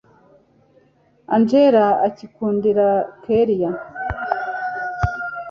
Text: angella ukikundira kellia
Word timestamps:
angella 1.35 1.85
ukikundira 2.07 2.87
kellia 3.23 3.69